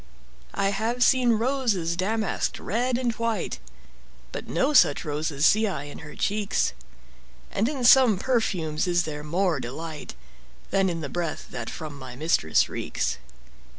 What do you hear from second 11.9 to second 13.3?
my mistress reeks.